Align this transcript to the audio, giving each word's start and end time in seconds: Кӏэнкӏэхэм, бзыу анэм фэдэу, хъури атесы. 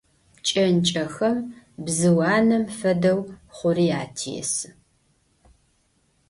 Кӏэнкӏэхэм, 0.47 1.37
бзыу 1.83 2.19
анэм 2.35 2.63
фэдэу, 2.77 3.19
хъури 3.55 3.87
атесы. 4.01 4.67